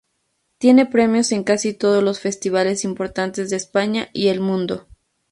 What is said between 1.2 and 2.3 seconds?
en casi todos los